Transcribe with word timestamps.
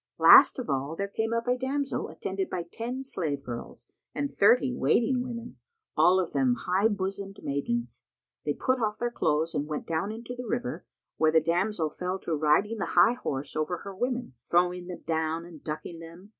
Last 0.17 0.57
of 0.57 0.67
all, 0.67 0.95
there 0.95 1.07
came 1.07 1.31
up 1.31 1.47
a 1.47 1.55
damsel, 1.55 2.07
attended 2.09 2.49
by 2.49 2.63
ten 2.63 3.03
slave 3.03 3.43
girls 3.43 3.85
and 4.15 4.31
thirty 4.31 4.73
waiting 4.73 5.21
women, 5.21 5.57
all 5.95 6.19
of 6.19 6.33
them 6.33 6.55
high 6.65 6.87
bosomed 6.87 7.39
maidens. 7.43 8.03
They 8.43 8.55
put 8.55 8.79
off 8.81 8.97
their 8.97 9.11
clothes 9.11 9.53
and 9.53 9.67
went 9.67 9.85
down 9.85 10.11
into 10.11 10.35
the 10.35 10.47
river, 10.47 10.87
where 11.17 11.31
the 11.31 11.39
damsel 11.39 11.91
fell 11.91 12.17
to 12.21 12.33
riding 12.33 12.79
the 12.79 12.95
high 12.97 13.13
horse 13.13 13.55
over 13.55 13.77
her 13.83 13.93
women, 13.95 14.33
throwing 14.43 14.87
them 14.87 15.03
down 15.05 15.45
and 15.45 15.63
ducking 15.63 15.99
them. 15.99 16.29